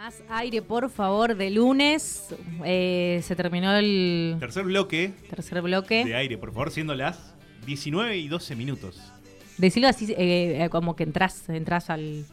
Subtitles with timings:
[0.00, 2.34] Más aire, por favor, de lunes.
[2.64, 6.06] Eh, se terminó el Tercer bloque tercer bloque.
[6.06, 7.34] de aire, por favor, siendo las
[7.66, 9.12] 19 y 12 minutos.
[9.58, 12.24] Decirlo así, eh, eh, como que entras, entras al...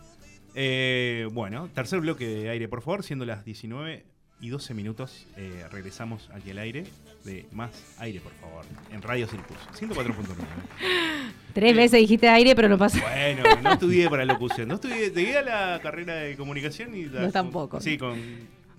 [0.55, 4.05] Eh, bueno, tercer bloque de aire, por favor, siendo las 19
[4.39, 5.25] y 12 minutos.
[5.35, 6.83] eh, regresamos aquí al aire
[7.23, 10.35] de más aire, por favor, en Radio Circus 104.9.
[11.53, 12.99] Tres veces dijiste aire, pero no pasa.
[13.01, 17.09] Bueno, no estudié para locución, no estudié, llegué a la carrera de comunicación y...
[17.09, 17.81] Yo tampoco.
[17.81, 18.17] Sí, con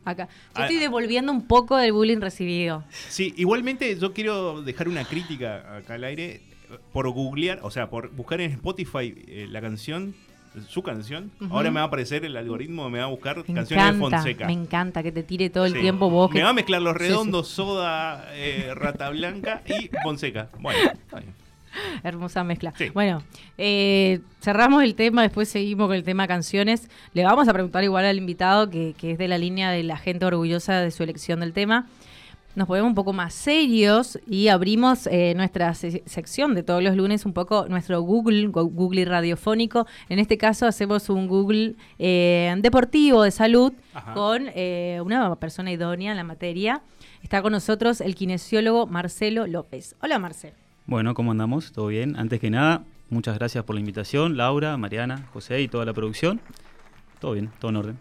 [0.04, 0.26] Acá.
[0.26, 2.82] Yo Ah, estoy devolviendo un poco del bullying recibido.
[3.08, 6.36] Sí, igualmente yo quiero dejar una crítica acá al aire
[6.70, 10.14] eh, por googlear, o sea, por buscar en Spotify eh, la canción,
[10.62, 11.30] su canción.
[11.50, 14.16] Ahora me va a aparecer el algoritmo, me va a buscar Me canciones de encanta,
[14.18, 14.46] Fonseca.
[14.46, 15.80] me encanta que te tire todo el Sí.
[15.80, 16.30] tiempo vos.
[16.30, 17.08] Me que- va a mezclar los Sí, sí.
[17.10, 20.48] redondos, soda, eh, rata blanca y Fonseca.
[20.58, 21.34] Bueno, está bien.
[22.02, 22.72] Hermosa mezcla.
[22.76, 22.88] Sí.
[22.90, 23.22] Bueno,
[23.56, 26.88] eh, cerramos el tema, después seguimos con el tema canciones.
[27.12, 29.96] Le vamos a preguntar igual al invitado, que, que es de la línea de la
[29.98, 31.86] gente orgullosa de su elección del tema.
[32.54, 36.96] Nos ponemos un poco más serios y abrimos eh, nuestra se- sección de todos los
[36.96, 39.86] lunes, un poco nuestro Google, go- Google radiofónico.
[40.08, 44.12] En este caso hacemos un Google eh, deportivo de salud Ajá.
[44.14, 46.82] con eh, una persona idónea en la materia.
[47.22, 49.94] Está con nosotros el kinesiólogo Marcelo López.
[50.02, 50.56] Hola Marcelo.
[50.86, 51.70] Bueno, ¿cómo andamos?
[51.70, 52.16] ¿Todo bien?
[52.16, 56.40] Antes que nada, muchas gracias por la invitación, Laura, Mariana, José y toda la producción.
[57.20, 57.98] Todo bien, todo en orden.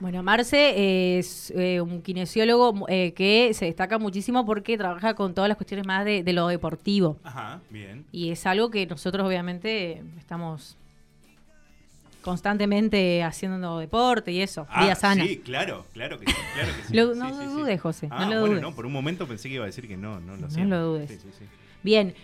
[0.00, 5.48] Bueno, Marce es eh, un kinesiólogo eh, que se destaca muchísimo porque trabaja con todas
[5.48, 7.16] las cuestiones más de, de lo deportivo.
[7.24, 8.04] Ajá, bien.
[8.12, 10.76] Y es algo que nosotros obviamente estamos
[12.22, 15.24] constantemente haciendo deporte y eso, Ah, vida sana.
[15.24, 16.92] sí, claro, claro que sí, claro que sí.
[16.96, 17.60] Lo- no sí, lo sí.
[17.60, 18.62] dudes, José, Ah, no lo bueno, dudes.
[18.62, 20.64] no, por un momento pensé que iba a decir que no, no lo No hacía.
[20.64, 21.24] lo dudes.
[21.82, 22.14] Bien,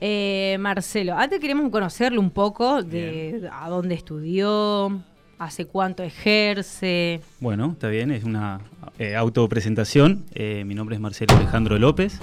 [0.00, 5.00] eh, Marcelo, antes queremos conocerle un poco de a dónde estudió,
[5.38, 7.20] hace cuánto ejerce.
[7.40, 8.60] Bueno, está bien, es una
[8.98, 10.24] eh, autopresentación.
[10.34, 12.18] Eh, mi nombre es Marcelo Alejandro López.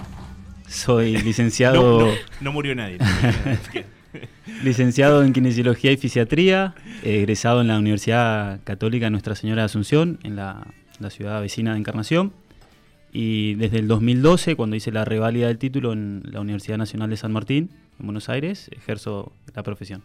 [0.67, 2.97] Soy licenciado, No, no, no murió nadie.
[2.97, 3.85] no murió nadie.
[4.63, 10.35] licenciado en Kinesiología y Fisiatría, egresado en la Universidad Católica Nuestra Señora de Asunción, en
[10.35, 10.67] la,
[10.99, 12.33] la ciudad vecina de Encarnación.
[13.13, 17.17] Y desde el 2012, cuando hice la reválida del título en la Universidad Nacional de
[17.17, 20.01] San Martín, en Buenos Aires, ejerzo la profesión.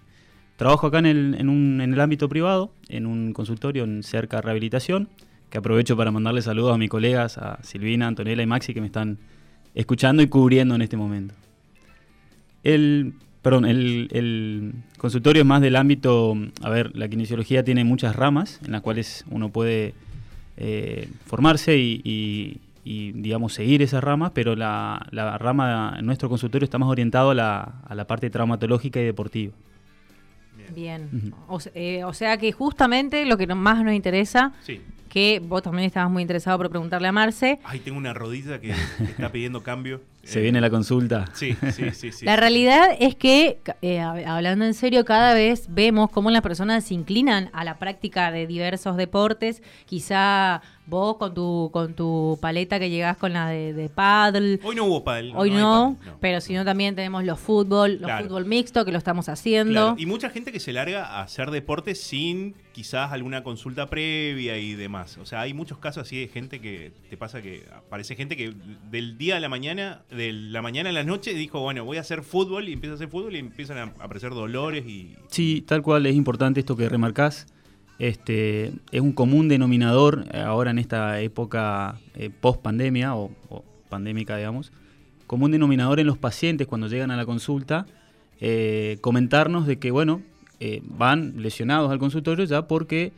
[0.56, 5.09] Trabajo acá en el, ámbito privado, en un consultorio en Cerca Rehabilitación,
[5.50, 8.87] que aprovecho para mandarle saludos a mis colegas, a Silvina, Antonella y Maxi, que me
[8.87, 9.19] están
[9.75, 11.34] escuchando y cubriendo en este momento.
[12.65, 13.12] El,
[13.43, 18.73] perdón, el, consultorio es más del ámbito, a ver, la kinesiología tiene muchas ramas en
[18.73, 19.93] las cuales uno puede
[20.56, 25.06] eh, formarse y, digamos, seguir esas ramas, pero la,
[25.38, 29.53] rama nuestro consultorio está más orientado a la, a la parte traumatológica y deportiva.
[30.75, 31.33] Bien.
[31.49, 34.81] O, eh, o sea que justamente lo que más nos interesa, Sí.
[35.09, 38.71] que vos también estabas muy interesado por preguntarle a Marce, Ay, tengo una rodilla que
[39.19, 40.00] está pidiendo cambio.
[40.25, 41.25] Se Eh, viene la consulta.
[41.34, 42.11] Sí, sí, sí.
[42.11, 42.41] sí la sí.
[42.41, 46.94] realidad es que, eh, hab- hablando en serio, cada vez vemos cómo las personas se
[46.94, 49.62] inclinan a la práctica de diversos deportes.
[49.87, 54.77] Quizá vos con tu con tu paleta que llegás con la de, de paddle, Hoy
[54.77, 55.33] no hubo pádel.
[55.35, 58.25] hoy no, pero si no también tenemos los fútbol, los Claro.
[58.27, 59.73] fútbol mixto que lo estamos haciendo.
[59.73, 64.59] Claro, Y mucha gente que se larga a hacer deporte sin quizás alguna consulta previa
[64.59, 65.17] y demás.
[65.19, 68.55] O sea, hay muchos casos así de gente que te pasa que aparece gente que
[68.91, 72.01] del día a la mañana, de la mañana a la noche dijo, bueno, voy a
[72.03, 75.83] hacer fútbol y empieza a hacer fútbol y empiezan a aparecer dolores y Sí, tal
[75.83, 77.47] cual es importante esto que remarcás.
[77.99, 83.31] Este, es un común denominador eh, ahora en esta época eh, post pandemia o,
[83.89, 84.73] pandémica, digamos,
[85.27, 87.87] común denominador en los pacientes cuando llegan a la consulta,
[88.41, 90.23] eh, comentarnos de que, bueno,
[90.83, 93.12] van lesionados al consultorio ya porque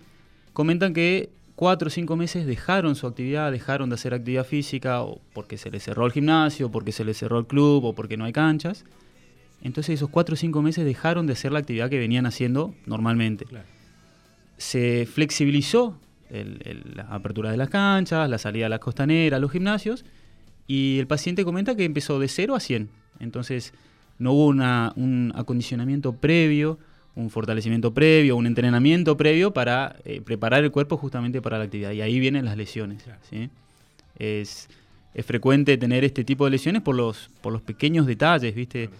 [0.52, 5.20] comentan que cuatro o cinco meses dejaron su actividad, dejaron de hacer actividad física, o
[5.32, 8.24] porque se les cerró el gimnasio, porque se les cerró el club, o porque no
[8.24, 8.84] hay canchas.
[9.62, 13.44] Entonces esos cuatro o cinco meses dejaron de hacer la actividad que venían haciendo normalmente.
[14.58, 15.98] Se flexibilizó
[16.30, 20.04] el- el- la apertura de las canchas, la salida a las costaneras, los gimnasios,
[20.66, 22.90] y el paciente comenta que empezó de 0 a 100.
[23.20, 23.72] Entonces
[24.18, 26.78] no hubo una- un acondicionamiento previo,
[27.14, 31.92] un fortalecimiento previo, un entrenamiento previo para eh, preparar el cuerpo justamente para la actividad.
[31.92, 33.02] Y ahí vienen las lesiones.
[33.02, 33.18] Claro.
[33.28, 33.48] ¿sí?
[34.18, 34.68] Es,
[35.14, 38.90] es frecuente tener este tipo de lesiones por los, por los pequeños detalles, ¿viste?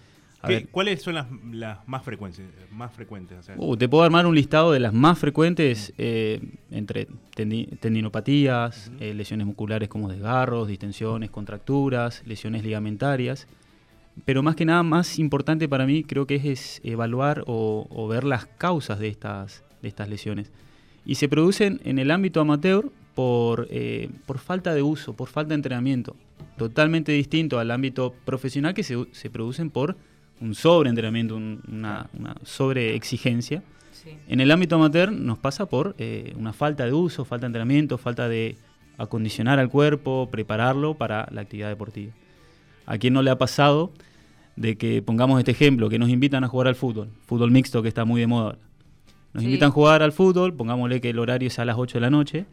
[0.47, 2.45] ¿Qué- ver, ¿Cuáles son las, las más frecuentes?
[2.71, 6.39] Más frecuentes o sea, Uh, te puedo armar un listado de las más frecuentes eh,
[6.71, 13.47] entre tendi- tendinopatías, eh, lesiones musculares como desgarros, distensiones, contracturas, lesiones ligamentarias.
[14.25, 18.07] Pero más que nada, más importante para mí creo que es, es evaluar o, o
[18.07, 20.51] ver las causas de estas, de estas lesiones.
[21.05, 25.49] Y se producen en el ámbito amateur por, eh, por falta de uso, por falta
[25.49, 26.15] de entrenamiento.
[26.57, 29.95] Totalmente distinto al ámbito profesional que se, se producen por
[30.41, 33.63] un sobreentrenamiento, un, una, una sobreexigencia.
[33.91, 34.11] Sí.
[34.27, 37.97] En el ámbito amateur nos pasa por eh, una falta de uso, falta de entrenamiento,
[37.97, 38.57] falta de
[38.97, 42.13] acondicionar al cuerpo, prepararlo para la actividad deportiva.
[42.85, 43.91] ¿A quién no le ha pasado
[44.55, 47.87] de que, pongamos este ejemplo, que nos invitan a jugar al fútbol, fútbol mixto que
[47.89, 48.59] está muy de moda ahora?
[49.33, 49.47] Nos Sí.
[49.47, 52.09] invitan a jugar al fútbol, pongámosle que el horario es a las 8 de la
[52.09, 52.45] noche,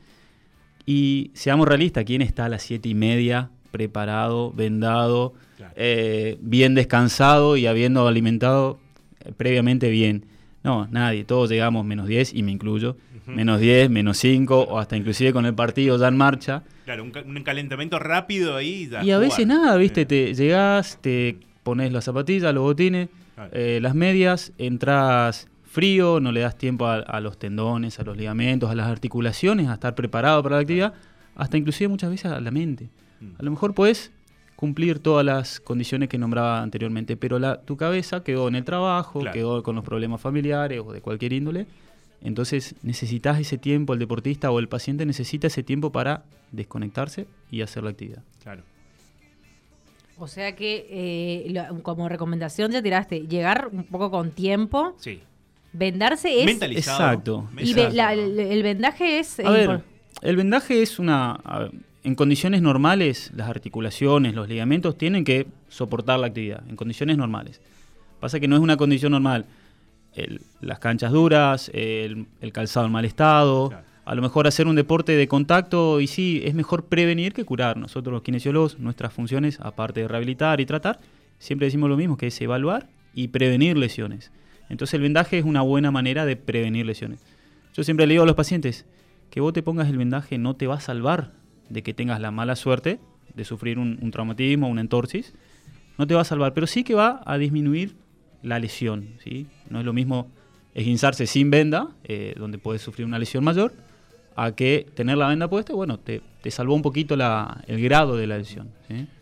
[0.85, 5.35] y seamos realistas, ¿quién está a las 7 y media preparado, vendado.
[5.77, 8.79] Eh, bien descansado y habiendo alimentado
[9.25, 10.25] eh, previamente bien?
[10.65, 12.97] No, nadie, todos llegamos menos 10 y me incluyo,
[13.27, 16.65] menos 10, menos 5 o hasta inclusive con el partido ya en marcha.
[16.85, 18.89] Claro, un, ca- un calentamiento rápido ahí.
[18.89, 23.51] ya Y a veces nada, viste, te llegás, te pones las zapatillas, los botines, Claro.
[23.53, 28.17] eh, las medias, entras frío, no le das tiempo a, a los tendones, a los
[28.17, 30.95] ligamentos, a las articulaciones, a estar preparado para la actividad,
[31.35, 32.89] hasta inclusive muchas veces a la mente.
[33.21, 33.27] Mm.
[33.39, 34.11] A lo mejor puedes
[34.57, 39.21] cumplir todas las condiciones que nombraba anteriormente, pero la, tu cabeza quedó en el trabajo,
[39.21, 39.35] Claro.
[39.35, 41.67] quedó con los problemas familiares o de cualquier índole.
[42.23, 47.61] Entonces necesitas ese tiempo, el deportista o el paciente necesita ese tiempo para desconectarse y
[47.61, 48.23] hacer la actividad.
[48.43, 48.63] Claro.
[50.19, 55.21] O sea que eh, lo- como recomendación ya tiraste, llegar un poco con tiempo, Sí.
[55.75, 56.47] vendarse es...
[56.47, 56.99] Mentalizado.
[57.03, 57.49] Exacto.
[57.59, 57.95] Y ve- Exacto.
[57.97, 59.39] la- el, el vendaje es...
[59.41, 59.81] A eh, ver,
[60.23, 61.33] el vendaje es una...
[61.33, 61.73] a ver,
[62.07, 67.61] en condiciones normales, las articulaciones, los ligamentos tienen que soportar la actividad, en condiciones normales.
[68.21, 69.45] Pasa que no es una condición normal.
[70.15, 73.85] El- las canchas duras, el, el calzado en mal estado, Claro.
[74.05, 77.77] a lo mejor hacer un deporte de contacto, y sí, es mejor prevenir que curar.
[77.77, 81.01] Nosotros los kinesiólogos, nuestras funciones, aparte de rehabilitar y tratar,
[81.39, 84.31] siempre decimos lo mismo, que es evaluar y prevenir lesiones.
[84.69, 87.21] Entonces el vendaje es una buena manera de prevenir lesiones.
[87.75, 88.87] Yo siempre le digo a los pacientes
[89.31, 91.33] que vos te pongas el vendaje no te va a salvar
[91.69, 92.99] de que tengas la mala suerte
[93.35, 95.35] de sufrir un, un traumatismo, una entorsis.
[95.99, 97.97] No te va a salvar, pero sí que va a disminuir
[98.43, 99.09] la lesión.
[99.25, 99.47] ¿sí?
[99.71, 100.31] No es lo mismo
[100.75, 103.73] esguinzarse sin venda, eh, donde puedes sufrir una lesión mayor,
[104.39, 108.17] a que tener la venda puesta, bueno, te, te salvó un poquito la- el grado
[108.17, 108.69] de la lesión.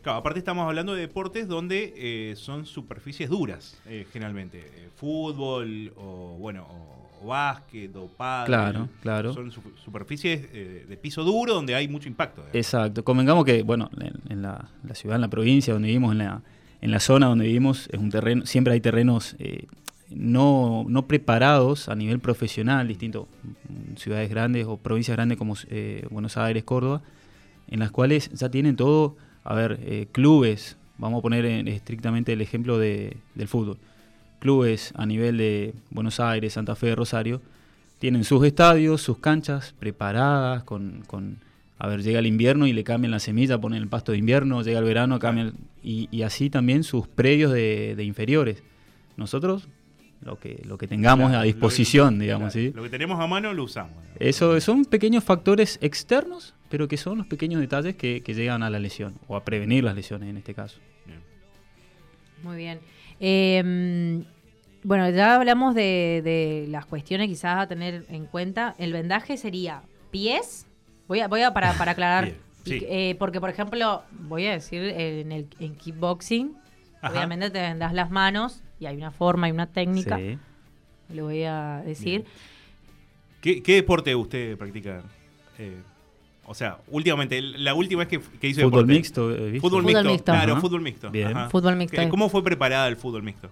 [0.02, 4.58] Claro, aparte estamos hablando de deportes donde eh, son superficies duras, eh, generalmente.
[4.58, 8.46] Eh, fútbol o, bueno, o básquet o pádel.
[8.46, 9.32] Claro, claro.
[9.32, 12.42] Son su- superficies eh, de piso duro donde hay mucho impacto.
[12.42, 12.54] digamos.
[12.56, 13.04] Exacto.
[13.04, 16.42] Convengamos que, bueno, en, en la, la ciudad, en la provincia donde vivimos, en la,
[16.80, 19.66] en la zona donde vivimos, es un terreno, siempre hay terrenos eh,
[20.10, 26.06] no, no preparados a nivel profesional, distinto mm, ciudades grandes o provincias grandes como eh,
[26.10, 27.02] Buenos Aires, Córdoba,
[27.68, 32.32] en las cuales ya tienen todo, a ver, eh, clubes, vamos a poner en- estrictamente
[32.34, 33.78] el ejemplo de- del fútbol,
[34.38, 37.40] clubes a nivel de Buenos Aires, Santa Fe, Rosario,
[37.98, 41.38] tienen sus estadios, sus canchas preparadas con, con-
[41.78, 44.62] a ver, llega el invierno y le cambian la semilla, ponen el pasto de invierno,
[44.62, 48.62] llega el verano, cambian, y, y así también sus predios de, de inferiores.
[49.16, 49.68] Nosotros,
[50.22, 52.72] lo que, lo que tengamos Claro, a lo disposición, que- digamos, claro, ¿sí?
[52.74, 53.92] Lo que tenemos a mano lo usamos.
[53.92, 54.16] digamos.
[54.20, 58.70] Eso son pequeños factores externos, pero que son los pequeños detalles que, que llegan a
[58.70, 60.78] la lesión, o a prevenir las lesiones en este caso.
[61.06, 61.20] Bien.
[62.42, 62.78] Muy bien.
[63.26, 64.22] Eh,
[64.82, 68.74] bueno, ya hablamos de, de las cuestiones quizás a tener en cuenta.
[68.76, 70.66] El vendaje sería pies.
[71.08, 72.32] Voy a, voy a para, para aclarar.
[72.64, 72.80] Sí.
[72.88, 76.56] Eh, porque, por ejemplo, voy a decir en el en kickboxing,
[77.02, 77.12] Ajá.
[77.12, 80.16] obviamente te vendas las manos y hay una forma y una técnica.
[80.16, 80.38] Sí.
[81.10, 82.22] Le voy a decir.
[82.22, 82.32] Bien.
[83.42, 85.02] ¿Qué, qué deporte usted practica?
[85.58, 85.76] Eh,
[86.46, 88.92] o sea, últimamente, la última vez que, que hizo Fútbol deporte.
[88.92, 89.60] mixto, ¿viste?
[89.60, 90.32] Fútbol, Fútbol mixto, mixto.
[90.32, 90.60] claro, Ajá.
[90.60, 91.10] fútbol mixto.
[91.10, 91.28] Bien.
[91.36, 91.50] ajá.
[91.50, 91.96] Fútbol mixto.
[92.00, 93.48] ¿Qué- ¿Cómo fue preparada el fútbol mixto?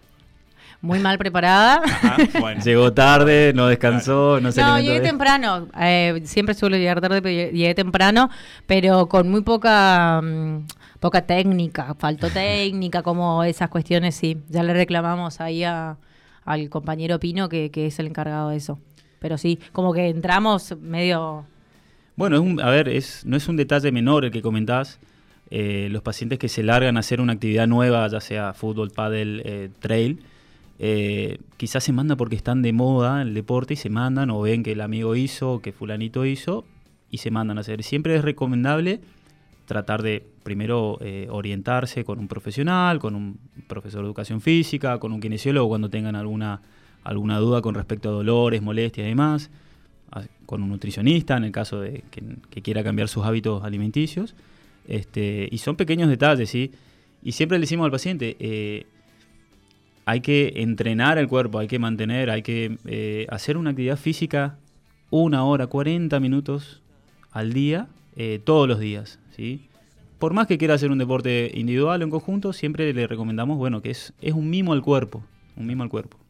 [0.81, 1.81] Muy mal preparada.
[1.85, 2.61] Ajá, bueno.
[2.65, 5.03] Llegó tarde, no descansó, no se No, llegué bien.
[5.05, 5.69] temprano.
[5.81, 8.31] Eh, siempre suelo llegar tarde, pero llegué- temprano,
[8.67, 10.67] pero con muy poca mm,
[10.99, 11.95] poca técnica.
[11.95, 14.39] Faltó técnica, como esas cuestiones, sí.
[14.49, 15.97] Ya le reclamamos ahí a-
[16.45, 18.81] al compañero Pino, que, que es el encargado de eso.
[19.21, 21.47] Pero sí, como que entramos medio...
[22.17, 25.01] Bueno, es un- a ver, es, no es un detalle menor el que comentás.
[25.51, 29.43] Eh, los pacientes que se largan a hacer una actividad nueva, ya sea fútbol, pádel,
[29.45, 30.21] eh, trail,
[30.79, 34.63] eh, quizás se manda porque están de moda el deporte y se mandan o ven
[34.63, 36.65] que el amigo hizo, que fulanito hizo
[37.11, 37.83] y se mandan a hacer.
[37.83, 39.01] Siempre es recomendable
[39.67, 43.39] tratar de primero orientarse con un profesional, con un
[43.69, 46.63] profesor de educación física, con un kinesiólogo cuando tengan alguna,
[47.05, 49.51] alguna duda con respecto a dolores, molestias y demás
[50.53, 54.35] con un nutricionista en el caso de que, quiera cambiar sus hábitos alimenticios.
[54.87, 56.73] Este, y son pequeños detalles, ¿sí?
[57.23, 58.85] Y siempre le decimos al paciente, eh,
[60.05, 64.59] hay que entrenar el cuerpo, hay que mantener, hay que eh, hacer una actividad física
[65.09, 66.83] una hora, 40 minutos
[67.31, 69.63] al día, eh, todos los días, ¿sí?
[70.19, 73.81] Por más que quiera hacer un deporte individual o en conjunto, siempre le recomendamos, bueno,
[73.81, 75.25] que es, es un mimo al cuerpo,
[75.57, 76.22] un mimo al cuerpo.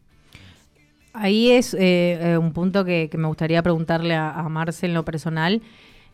[1.13, 5.05] Ahí es eh, eh, un punto que, me gustaría preguntarle a, a Marce en lo
[5.05, 5.61] personal.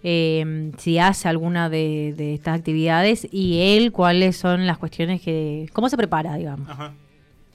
[0.02, 5.68] eh, si hace alguna de, de estas actividades y él cuáles son las cuestiones que...
[5.72, 6.68] ¿Cómo se prepara, digamos?
[6.68, 6.92] Ajá.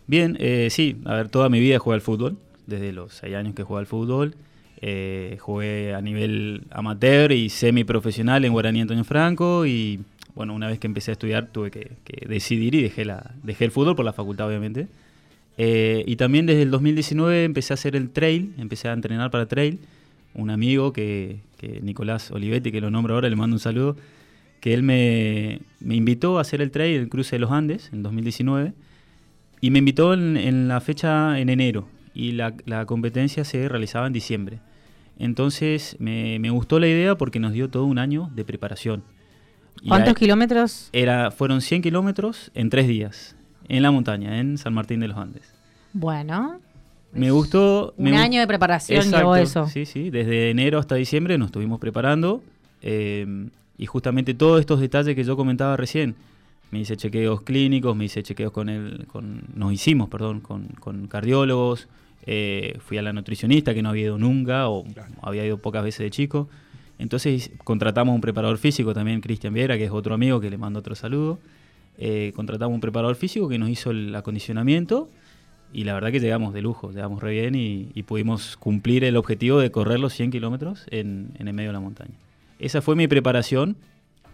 [0.08, 3.56] Bien, eh, sí, a ver, toda mi vida jugué al fútbol, desde los 6 años
[3.56, 4.36] que jugué al fútbol.
[4.82, 10.02] Eh, jugué a nivel amateur y semiprofesional en Guaraní Antonio Franco y
[10.36, 13.64] bueno, una vez que empecé a estudiar tuve que, que decidir y dejé, la, dejé
[13.64, 14.88] el fútbol por la facultad obviamente.
[15.58, 19.46] Eh, y también desde el 2019 empecé a hacer el trail, empecé a entrenar para
[19.48, 19.80] trail.
[20.34, 23.96] Un amigo que, que Nicolás Olivetti, que lo nombro ahora, le mando un saludo,
[24.62, 28.02] que él me, me invitó a hacer el trail, el cruce de los Andes, en
[28.02, 28.74] 2019.
[29.62, 34.08] Y me invitó en, en la fecha en enero y la, la competencia se realizaba
[34.08, 34.60] en diciembre.
[35.20, 39.04] Entonces me, me gustó la idea porque nos dio todo un año de preparación.
[39.82, 40.90] Y ¿Cuántos a- kilómetros?
[40.94, 43.36] Era, fueron 100 kilómetros en tres días,
[43.68, 45.44] en la montaña, en San Martín de los Andes.
[45.94, 46.60] Bueno,
[47.14, 47.94] Me gustó...
[47.98, 49.68] un me gu- año de preparación Exacto, llevó eso.
[49.68, 52.42] Sí, sí, desde enero hasta diciembre nos estuvimos preparando
[52.82, 56.16] eh, y justamente todos estos detalles que yo comentaba recién,
[56.72, 61.08] me hice chequeos clínicos, me hice chequeos con el, con, nos hicimos, perdón, con, con
[61.08, 61.88] cardiólogos,
[62.26, 65.12] eh, fui a la nutricionista que no había ido nunca o Claro.
[65.22, 66.50] había ido pocas veces de chico.
[66.98, 70.80] Entonces contratamos un preparador físico también, Cristian Viera, que es otro amigo que le mando
[70.80, 71.38] otro saludo.
[71.98, 75.10] Eh, contratamos un preparador físico que nos hizo el acondicionamiento
[75.72, 79.16] y la verdad que llegamos de lujo, llegamos re bien y, y pudimos cumplir el
[79.18, 82.14] objetivo de correr los 100 kilómetros en, en el medio de la montaña.
[82.60, 83.76] Esa fue mi preparación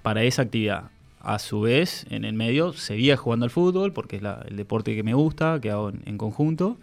[0.02, 0.92] para esa actividad.
[1.22, 4.96] A su vez, en el medio seguía jugando al fútbol porque es la- el deporte
[4.96, 6.78] que me gusta, que hago en, en conjunto.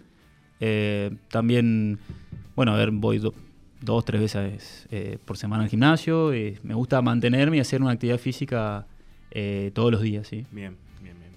[0.59, 1.99] Eh, también,
[2.55, 3.33] bueno, a ver, voy do-
[3.81, 6.33] dos, tres veces eh, por semana al gimnasio.
[6.33, 8.85] eh, me gusta mantenerme y hacer una actividad física
[9.39, 10.45] eh, todos los días, ¿sí?
[10.51, 11.31] Bien, bien, bien.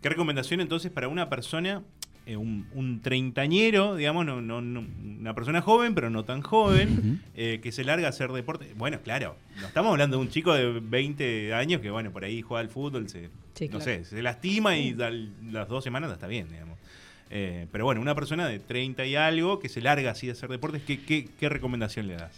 [0.00, 1.82] ¿Qué recomendación entonces para una persona,
[2.24, 4.86] eh, un, un treintañero, digamos, no, no- no-
[5.20, 8.72] una persona joven, pero no tan joven, eh, que se larga a hacer deporte?
[8.76, 12.40] Bueno, claro, no estamos hablando de un chico de 20 años que, bueno, por ahí
[12.40, 16.26] juega al fútbol, se, Sí, no sé, se lastima y da- las dos semanas está
[16.26, 16.78] bien, digamos.
[17.34, 20.48] Eh, pero bueno, una persona de 30 y algo que se larga así de hacer
[20.48, 22.34] deportes, ¿qué, qué, qué recomendación le das?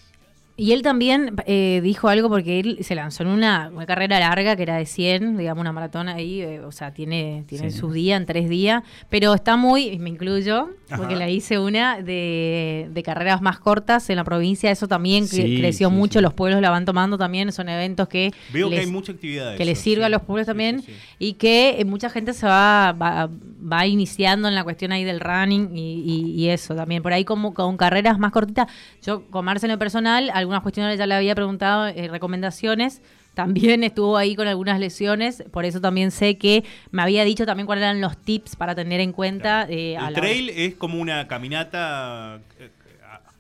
[0.57, 4.55] Y él también eh, dijo algo porque él se lanzó en una, una carrera larga
[4.55, 7.79] que era de 100, digamos, una maratón ahí, eh, o sea, tiene, tiene Sí.
[7.79, 12.01] sus días en tres días, pero está muy, y me incluyo, porque la hice una
[12.01, 16.35] de, de carreras más cortas en la provincia, eso también Sí, creció sí, mucho, los
[16.35, 18.31] pueblos la van tomando también, son eventos que...
[18.53, 19.53] Veo que les- hay mucha actividad.
[19.53, 20.07] de que le eso, sirva sí.
[20.07, 20.85] a los pueblos también
[21.19, 25.19] y que eh, mucha gente se va, va, va iniciando en la cuestión ahí del
[25.19, 27.03] running y, y- y eso también.
[27.03, 28.69] Por ahí como con carreras más cortitas,
[29.03, 33.03] yo con Marcelo personal, algunas cuestiones ya le había preguntado, eh, recomendaciones.
[33.35, 37.67] También estuvo ahí con algunas lesiones, por eso también sé que me había dicho también
[37.67, 39.67] cuáles eran los tips para tener en cuenta.
[39.69, 42.71] eh, a El la- trail es como una caminata, eh,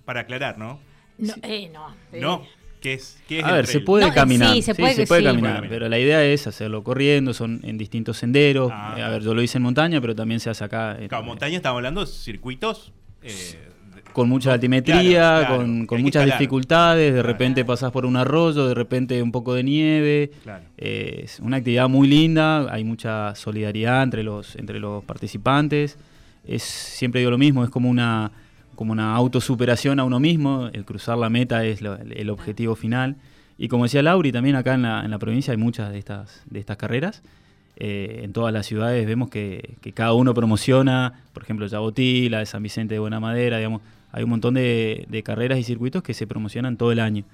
[0.04, 0.80] para aclarar, ¿no?
[1.18, 1.94] No, eh, no.
[2.12, 2.42] ¿No?
[2.80, 3.16] ¿Qué es?
[3.28, 4.52] ¿Qué es A ver, se puede No, caminar.
[4.52, 5.24] sí, se puede sí.
[5.24, 8.70] caminar, pero la idea es hacerlo corriendo, son en distintos senderos.
[8.74, 8.96] Ah.
[8.98, 10.96] Eh, a ver, yo lo hice en montaña, pero también se hace acá.
[11.00, 12.92] en- Claro, montaña estamos hablando de circuitos.
[13.22, 13.70] eh,
[14.14, 16.38] Con mucha altimetría, Claro, claro, con, con muchas escalar.
[16.38, 17.28] dificultades, de Claro.
[17.28, 20.30] repente pasás por un arroyo, de repente un poco de nieve.
[20.78, 25.98] Eh, es una actividad muy linda, hay mucha solidaridad entre los, entre los participantes.
[26.46, 28.30] Es, siempre digo lo mismo, es como una,
[28.76, 33.16] como una autosuperación a uno mismo, el cruzar la meta es lo- el objetivo final.
[33.58, 36.42] Y como decía Lauri, también acá en la, en la provincia hay muchas de estas,
[36.48, 37.22] de estas carreras.
[37.76, 42.38] Eh, en todas las ciudades vemos que, que cada uno promociona, por ejemplo, Yabotí, la
[42.38, 43.80] de San Vicente de Buena Madera, digamos,
[44.14, 47.24] hay un montón de, carreras y circuitos que se promocionan todo el año.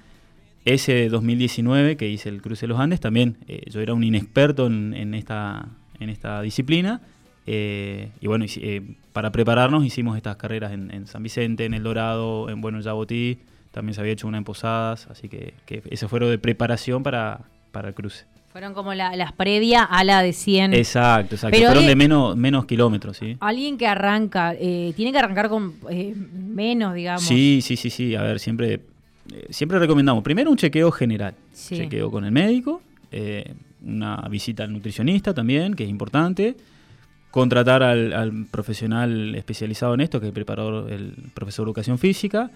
[0.64, 4.02] Ese de 2019 que hice el Cruce de los Andes también, eh, yo era un
[4.02, 5.68] inexperto en, en esta,
[5.98, 7.02] en esta disciplina
[7.46, 11.82] eh, y bueno, eh, para prepararnos hicimos estas carreras en, en San Vicente, en El
[11.82, 13.40] Dorado, en Bueno Yabotí,
[13.72, 17.42] también se había hecho una en Posadas, así que, que ese fueron de preparación para,
[17.72, 18.24] para el cruce.
[18.52, 20.74] Fueron como la- las previas a la de 100.
[20.74, 21.56] Exacto, exacto.
[21.56, 23.36] Pero Fueron de- menos, menos kilómetros, ¿sí?
[23.40, 27.22] Alguien que arranca, eh, tiene que arrancar con eh, menos, digamos.
[27.22, 28.16] Sí, sí, sí, sí.
[28.16, 28.80] A ver, siempre,
[29.32, 30.24] eh, siempre recomendamos.
[30.24, 31.34] Primero un chequeo general.
[31.52, 31.76] Sí.
[31.76, 33.54] Chequeo con el médico, eh,
[33.84, 36.56] una visita al nutricionista también, que es importante.
[37.30, 41.98] Contratar al, al profesional especializado en esto, que es el preparador, el profesor de educación
[41.98, 42.50] física.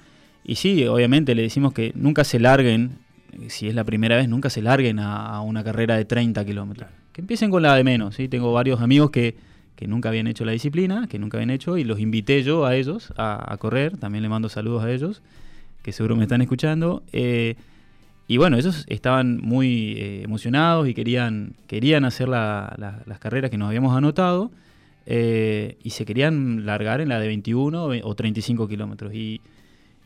[0.45, 2.99] Y sí, obviamente le decimos que nunca se larguen,
[3.49, 6.89] si es la primera vez, nunca se larguen a, a una carrera de 30 kilómetros.
[6.89, 7.03] Claro.
[7.13, 8.15] Que empiecen con la de menos.
[8.17, 8.29] ¿sí?
[8.29, 9.37] Tengo varios amigos que,
[9.77, 12.75] que nunca habían hecho la disciplina, que nunca habían hecho, y los invité yo a
[12.75, 13.97] ellos a, a correr.
[13.99, 15.23] También le mando saludos a ellos,
[15.83, 17.03] que seguro me están escuchando.
[17.13, 17.55] Eh,
[18.27, 23.51] Y bueno, ellos estaban muy eh, emocionados y querían, querían hacer la- la- las carreras
[23.51, 24.51] que nos habíamos anotado
[25.07, 29.13] eh, y se querían largar en la de 21 o ve- o 35 kilómetros.
[29.15, 29.41] Y,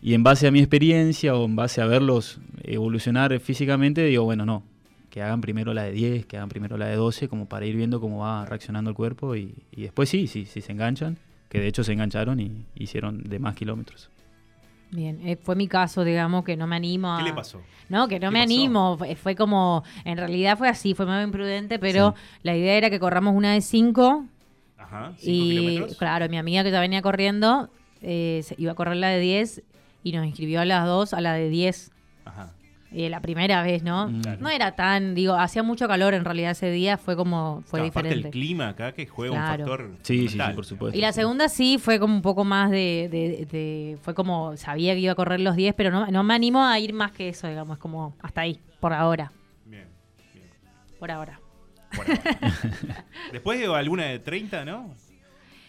[0.02, 4.44] y en base a mi experiencia o en base a verlos evolucionar físicamente, digo, bueno,
[4.46, 4.62] no,
[5.10, 7.76] que hagan primero la de 10, que hagan primero la de 12, como para ir
[7.76, 11.16] viendo cómo va reaccionando el cuerpo y, y después sí, sí, sí se enganchan,
[11.48, 14.10] que de hecho se engancharon y hicieron de más kilómetros.
[14.90, 17.18] Bien, eh, fue mi caso, digamos, que no me animo a...
[17.18, 17.60] ¿Qué le pasó?
[17.90, 18.42] No, que no ¿Qué me pasó?
[18.44, 18.96] animo.
[18.98, 22.22] Fue, fue como, en realidad fue así, fue medio imprudente, pero Sí.
[22.42, 24.24] la idea era que corramos una de 5
[24.78, 25.98] Ajá, cinco y, kilómetros.
[25.98, 27.68] claro, mi amiga que ya venía corriendo
[28.00, 29.62] eh, iba a correr la de 10
[30.08, 31.90] y nos inscribió a las dos a la de 10.
[32.24, 32.52] Ajá.
[32.90, 34.08] Eh, la primera vez, ¿no?
[34.08, 34.22] Mm.
[34.22, 34.40] Claro.
[34.40, 37.90] No era tan, digo, hacía mucho calor en realidad ese día, fue como, fue Claro,
[37.90, 38.28] aparte diferente.
[38.28, 39.64] el clima acá que juega Claro.
[39.64, 39.90] un factor.
[40.02, 40.96] Sí, sí, por supuesto.
[40.96, 44.94] Y la segunda sí fue como un poco más de, de- de- fue como, sabía
[44.94, 47.28] que iba a correr los 10, pero no, no me animo a ir más que
[47.28, 49.32] eso, digamos, como hasta ahí, por ahora,
[49.66, 49.86] Bien,
[50.32, 50.46] bien.
[50.98, 51.40] por ahora.
[51.94, 52.22] Por ahora.
[53.32, 54.94] Después de alguna de 30, ¿no?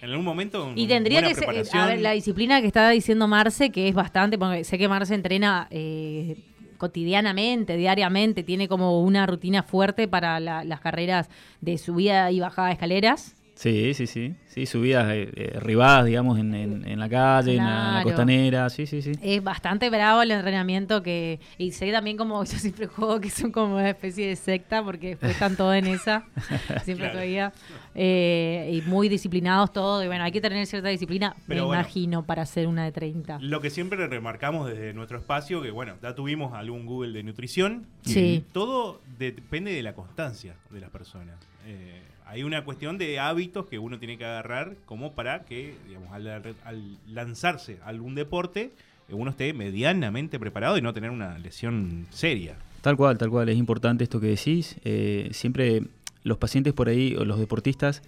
[0.01, 0.71] En algún momento.
[0.75, 3.95] Y tendría que ser, eh, a ver, la disciplina que estaba diciendo Marce, que es
[3.95, 6.37] bastante, porque sé que Marce entrena eh,
[6.77, 11.29] cotidianamente, diariamente, tiene como una rutina fuerte para la- las carreras
[11.61, 13.35] de subida y bajada de escaleras.
[13.61, 14.35] Sí, sí, sí.
[14.47, 17.89] Sí, subidas eh, eh, arribadas, digamos, en, en- en la calle, en la, en la
[17.89, 18.03] Claro.
[18.05, 18.69] costanera.
[18.69, 19.11] Sí, sí, sí.
[19.21, 21.41] Es bastante bravo el entrenamiento que.
[21.57, 25.09] Y sé también como yo siempre juego que son como una especie de secta, porque
[25.09, 26.23] después están todos en esa.
[26.85, 27.11] siempre Claro.
[27.11, 27.51] todavía.
[27.95, 30.05] eh, y muy disciplinados todos.
[30.05, 31.81] Y bueno, hay que tener cierta disciplina, Pero me bueno.
[31.81, 33.39] imagino, para hacer una de 30.
[33.41, 37.87] Lo que siempre remarcamos desde nuestro espacio, que bueno, ya tuvimos algún Google de nutrición.
[38.03, 38.45] Sí.
[38.53, 41.35] Todo depende de la constancia de las personas.
[41.67, 46.11] Eh, hay una cuestión de hábitos que uno tiene que agarrar como para que, digamos,
[46.13, 48.71] al, al lanzarse a algún deporte,
[49.09, 52.55] uno esté medianamente preparado y no tener una lesión seria.
[52.81, 53.49] Tal cual, tal cual.
[53.49, 54.75] Es importante esto que decís.
[54.83, 55.83] Eh, siempre
[56.23, 58.03] los pacientes por ahí, o los deportistas,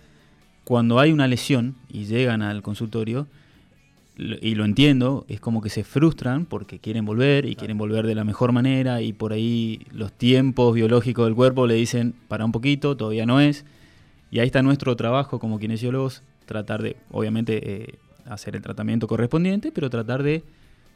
[0.65, 3.27] cuando hay una lesión y llegan al consultorio,
[4.17, 8.13] y lo entiendo, es como que se frustran porque quieren volver y quieren volver de
[8.13, 12.51] la mejor manera y por ahí los tiempos biológicos del cuerpo le dicen, para un
[12.51, 13.65] poquito, todavía no es.
[14.31, 19.73] Y ahí está nuestro trabajo como kinesiólogos, tratar de, obviamente, eh, hacer el tratamiento correspondiente,
[19.73, 20.43] pero tratar de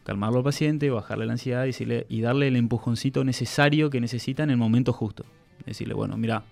[0.06, 4.44] calmarlo al paciente, bajarle la ansiedad y, decirle, y darle el empujoncito necesario que necesita
[4.44, 5.26] en el momento justo.
[5.66, 6.44] Decirle, bueno, mira,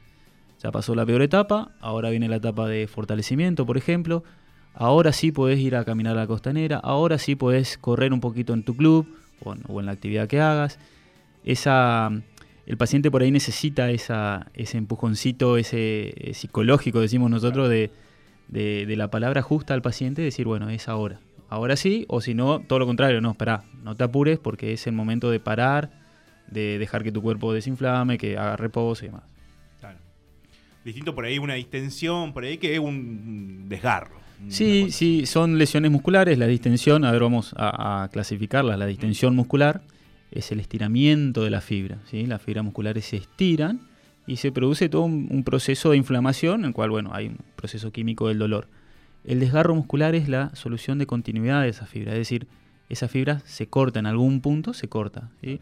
[0.61, 4.23] ya pasó la peor etapa, ahora viene la etapa de fortalecimiento, por ejemplo,
[4.73, 8.53] ahora sí podés ir a caminar a la costanera, ahora sí podés correr un poquito
[8.53, 9.07] en tu club
[9.41, 10.79] o en la actividad que hagas.
[11.45, 12.11] Esa,
[12.65, 17.91] el paciente por ahí necesita esa, ese empujoncito, ese eh, psicológico, decimos nosotros, de,
[18.47, 21.19] de- de la palabra justa al paciente, decir, bueno, es ahora.
[21.49, 24.87] Ahora sí, o si no, todo lo contrario, no, espera, no te apures porque es
[24.87, 25.91] el momento de parar,
[26.47, 29.23] de dejar que tu cuerpo desinflame, que haga reposo y demás.
[29.79, 29.97] Claro.
[30.83, 34.23] Distinto por ahí una distensión, por ahí que es un desgarro.
[34.49, 36.37] Sí, sí, son lesiones musculares.
[36.37, 38.77] La distensión, a ver, vamos a, a clasificarlas.
[38.77, 39.81] La distensión muscular
[40.33, 41.99] es el estiramiento de la fibra.
[42.09, 42.25] ¿sí?
[42.25, 43.81] Las fibras musculares se estiran
[44.27, 47.37] y se produce todo un, un proceso de inflamación, en el cual, bueno, hay un
[47.55, 48.67] proceso químico del dolor.
[49.25, 52.47] El desgarro muscular es la solución de continuidad de esa fibra, es decir,
[52.89, 55.29] esa fibra se corta en algún punto, se corta.
[55.41, 55.59] ¿sí?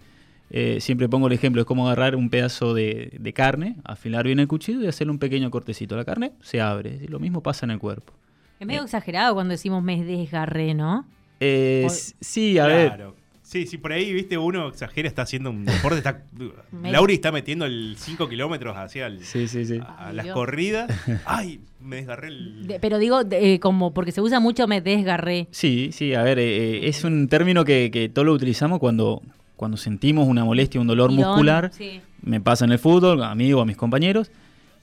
[0.50, 4.40] Eh, siempre pongo el ejemplo, es como agarrar un pedazo de, de carne, afilar bien
[4.40, 5.96] el cuchillo y hacerle un pequeño cortecito.
[5.96, 7.08] La carne se abre, ¿sí?
[7.08, 8.14] lo mismo pasa en el cuerpo.
[8.60, 11.06] Es medio exagerado cuando decimos me desgarré, ¿no?
[11.40, 11.88] Eh,
[12.20, 13.14] sí, a ver.
[13.52, 16.24] Sí, sí, por ahí, viste, uno exagera, está haciendo un deporte, está...
[16.84, 19.78] Lauri está metiendo el 5 kilómetros hacia el, Sí, sí, sí.
[19.86, 20.34] a Ay, las Dios.
[20.36, 20.90] corridas.
[21.26, 22.66] Ay, me desgarré el...
[22.68, 25.48] De- pero digo, de- eh, como porque se usa mucho me desgarré.
[25.52, 29.22] Sí, sí, a ver, eh, eh, es un término que, que todos lo utilizamos cuando,
[29.58, 31.72] cuando sentimos una molestia, un dolor muscular.
[31.74, 32.00] sí.
[32.24, 34.32] Me pasa en el fútbol, a mí o a mis compañeros.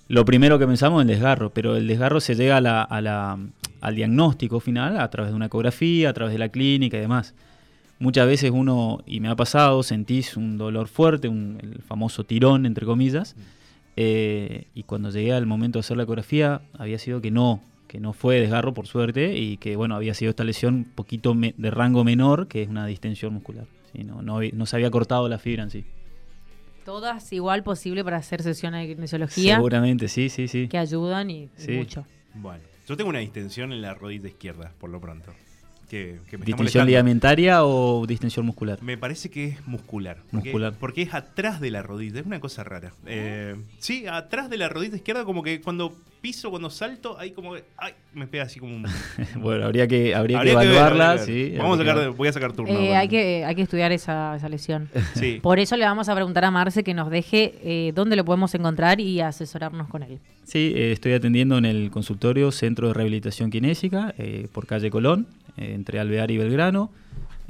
[0.09, 3.01] Lo primero que pensamos es el desgarro, pero el desgarro se llega a la- a
[3.01, 3.39] la-
[3.81, 7.35] al diagnóstico final a través de una ecografía, a través de la clínica y demás.
[8.01, 12.65] Muchas veces uno, y me ha pasado, sentís un dolor fuerte, un- el famoso tirón,
[12.65, 13.35] entre comillas,
[13.97, 17.99] eh, y cuando llegué al momento de hacer la ecografía había sido que no, que
[17.99, 21.55] no fue desgarro por suerte y que bueno, había sido esta lesión un poquito me-
[21.57, 23.67] de rango menor, que es una distensión muscular.
[23.93, 25.85] Sí, no, no, se había cortado la fibra en sí.
[26.85, 30.69] Todas igual posible para hacer sesiones de kinesiología Seguramente, sí, sí, sí.
[30.69, 31.73] que ayudan y, y Sí.
[31.73, 32.07] mucho.
[32.35, 35.33] Bueno, yo tengo una distensión en la rodilla izquierda, por lo pronto.
[35.89, 38.83] Que, que me ¿Distensión ligamentaria o distensión muscular?
[38.83, 40.19] Me parece que es muscular.
[40.31, 40.75] Porque, Muscular.
[40.79, 42.21] Porque es atrás de la rodilla.
[42.21, 42.93] Es una cosa rara.
[43.07, 47.55] Eh, sí, atrás de la rodilla izquierda, como que cuando piso, cuando salto, hay como
[47.55, 47.65] que.
[47.77, 48.87] Ay, me pega así como un.
[49.41, 51.11] bueno, habría que, habría Habría que evaluarla.
[51.13, 51.51] habría que ver.
[51.51, 52.73] sí, Vamos a sacar, voy a sacar turno.
[52.73, 52.99] Eh, bueno.
[52.99, 54.89] hay, que, hay que estudiar esa, esa lesión.
[55.15, 55.41] Sí.
[55.43, 58.55] Por eso le vamos a preguntar a Marce que nos deje eh, dónde lo podemos
[58.55, 60.21] encontrar y asesorarnos con él.
[60.49, 65.27] Sí, eh, estoy atendiendo en el consultorio Centro de Rehabilitación Kinésica eh, por calle Colón,
[65.59, 66.91] entre Alvear y Belgrano.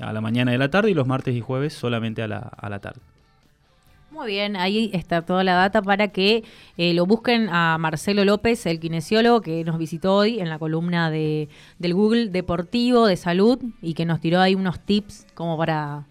[0.00, 2.38] a la mañana y a la tarde, y los martes y jueves solamente a la,
[2.38, 3.00] a la tarde.
[4.14, 6.44] Muy bien, ahí está toda la data para que
[6.76, 11.10] eh, lo busquen a Marcelo López, el kinesiólogo que nos visitó hoy en la columna
[11.10, 11.48] de,
[11.80, 16.04] del Google Deportivo de Salud y que nos tiró ahí unos tips como para...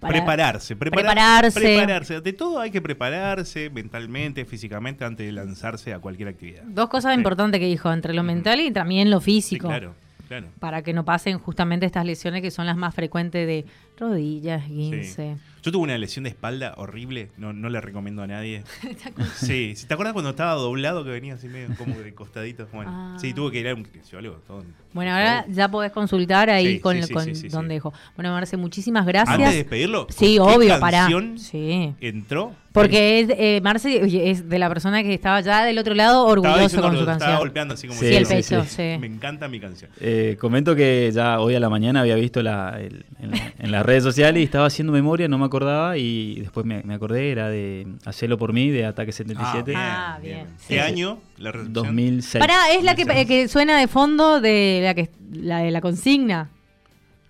[0.00, 1.60] para- prepararse, prepara- Prepararse.
[1.60, 2.20] prepararse.
[2.20, 6.62] De todo hay que prepararse mentalmente, físicamente, antes de lanzarse a cualquier actividad.
[6.64, 7.18] Dos cosas Sí.
[7.18, 9.68] importantes que dijo, entre lo mental y también lo Sí, físico.
[9.68, 9.94] claro,
[10.28, 10.48] claro.
[10.58, 13.64] Para que no pasen justamente estas lesiones que son las más frecuentes de
[13.98, 15.32] rodillas, Sí.
[15.62, 18.62] Yo tuve una lesión de espalda horrible, no, no le recomiendo a nadie.
[19.36, 22.66] sí, si ¿te acuerdas cuando estaba doblado que venía así medio como de costadito?
[22.72, 23.16] Bueno, Ah.
[23.20, 24.36] sí, tuve que ir a un kinesiólogo.
[24.46, 27.72] Todo, Bueno, ahora ya podés consultar ahí Sí, con, sí, sí, con sí, sí, donde
[27.72, 27.76] sí.
[27.76, 27.92] dejó.
[28.16, 29.34] Bueno, Marce, muchísimas gracias.
[29.34, 30.98] Antes de despedirlo, Sí, ¿con qué obvio, pará.
[31.00, 31.94] canción Sí.
[32.00, 32.54] entró?
[32.72, 36.52] Porque es, eh, Marce es de la persona que estaba ya del otro lado Estaba
[36.54, 37.38] orgulloso con su estaba canción.
[37.40, 38.68] golpeando así como Sí, Sí, el pecho, sí.
[38.70, 38.82] sí.
[39.00, 39.90] Me encanta mi canción.
[40.00, 43.72] Eh, comento que ya hoy a la mañana había visto la, el- en, la- en
[43.72, 47.30] las redes sociales y estaba haciendo memoria, no me acordaba y después me, me acordé,
[47.30, 50.46] era de Hacelo por mí, de Ataque 77, Ah, bien.
[50.66, 50.78] ¿Qué Sí.
[50.78, 51.72] año la recepción?
[51.74, 52.40] 2006.
[52.40, 53.26] Pará, es la que, 2006.
[53.26, 56.50] que suena de fondo de la que la de la consigna.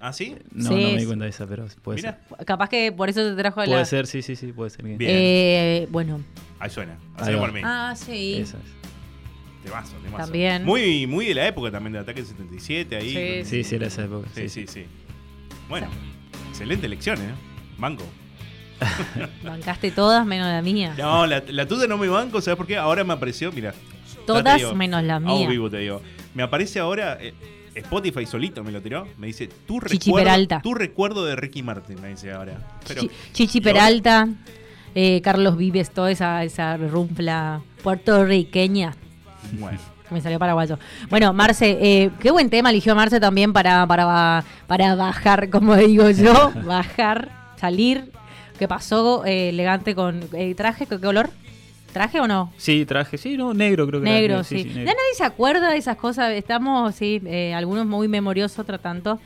[0.03, 0.35] ¿Ah, sí?
[0.53, 2.47] No, Sí, no me di cuenta de esa, pero puede Mira, ser.
[2.47, 3.85] Capaz que por eso te trajo Puede la.
[3.85, 4.83] ser, sí, sí, sí, puede ser.
[4.85, 4.99] Bien.
[5.01, 6.21] Eh, bueno.
[6.59, 6.97] ahí suena.
[7.17, 7.61] Hacelo por mí.
[7.65, 8.37] Ah, sí.
[8.41, 8.65] Esa es.
[9.63, 10.25] Temazo, temazo.
[10.25, 10.65] También.
[10.65, 13.11] Muy, muy de la época también de Ataque 77 ahí.
[13.11, 14.27] Sí, con- Sí, sí, era esa época.
[14.35, 14.85] Sí, sí, sí.
[15.69, 15.87] Bueno,
[16.49, 17.35] excelente elección, ¿eh?
[17.81, 18.05] Banco.
[19.45, 20.95] Bancaste todas menos la mía.
[20.97, 22.77] No, la, la tuya no me banco, ¿sabes por qué?
[22.77, 23.75] Ahora me apareció, mira.
[24.27, 25.49] Todas menos la mía.
[25.49, 26.01] vivo te digo.
[26.35, 27.35] Me aparece ahora eh,
[27.75, 29.07] Spotify solito me lo tiró.
[29.19, 30.63] Me dice, tu Chichi recuerdo, Peralta.
[30.63, 32.59] tu recuerdo de Ricky Martin, me dice ahora.
[32.87, 34.29] Pero, Chichi Peralta,
[34.95, 38.95] eh, Carlos Vives, toda esa, esa rumpla puertorriqueña.
[39.59, 39.79] bueno.
[40.11, 40.77] Me salió paraguayo.
[41.09, 46.11] Bueno, Marce, eh, qué buen tema eligió Marce también para, para, para bajar, como digo
[46.11, 48.11] yo, bajar, salir.
[48.59, 49.25] ¿Qué pasó?
[49.25, 51.31] Eh, elegante con eh, traje, ¿qué color?
[51.93, 52.53] ¿Traje o no?
[52.57, 54.65] Sí, traje, sí, no, negro creo que era, Negro, sí.
[54.65, 54.75] negro.
[54.75, 56.33] Ya nadie se acuerda de esas cosas.
[56.33, 59.19] Estamos, sí, eh, algunos muy memoriosos, otros tanto.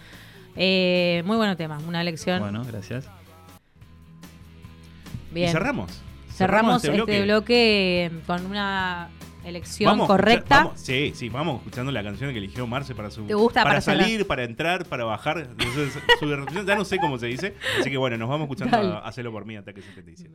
[0.57, 2.41] Eh, muy buen tema, una elección.
[2.41, 3.07] Bueno, gracias.
[5.31, 5.49] Bien.
[5.49, 6.01] Y cerramos.
[6.33, 8.11] Cerramos este bloque.
[8.27, 9.11] con una
[9.45, 10.65] elección Vamos a correcta.
[10.65, 13.25] vamos- sí, sí, vamos escuchando la canción que eligió Marce para su.
[13.27, 15.39] ¿Te gusta para salir, para entrar, para bajar.
[15.39, 17.55] Entonces, su reflexión, ya no sé cómo se dice.
[17.81, 18.89] Así que bueno, nos vamos escuchando Dale.
[18.95, 20.31] a Hacelo por mí, Ataque 77.